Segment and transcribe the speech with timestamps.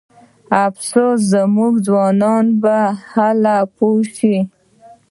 [0.65, 2.77] افسوس زموږ ځوانان به
[3.13, 4.37] هله پوه شي.